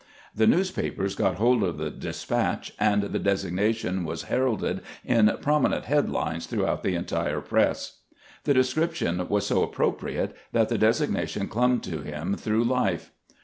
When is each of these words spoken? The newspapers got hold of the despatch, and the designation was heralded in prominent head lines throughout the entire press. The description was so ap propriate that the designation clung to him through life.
The 0.33 0.47
newspapers 0.47 1.13
got 1.13 1.35
hold 1.35 1.61
of 1.61 1.77
the 1.77 1.91
despatch, 1.91 2.73
and 2.79 3.03
the 3.03 3.19
designation 3.19 4.03
was 4.03 4.23
heralded 4.23 4.81
in 5.05 5.31
prominent 5.43 5.85
head 5.85 6.09
lines 6.09 6.47
throughout 6.47 6.81
the 6.81 6.95
entire 6.95 7.39
press. 7.39 7.99
The 8.45 8.55
description 8.55 9.27
was 9.29 9.45
so 9.45 9.63
ap 9.63 9.73
propriate 9.73 10.31
that 10.53 10.69
the 10.69 10.79
designation 10.79 11.47
clung 11.47 11.81
to 11.81 11.99
him 12.01 12.33
through 12.35 12.63
life. 12.63 13.11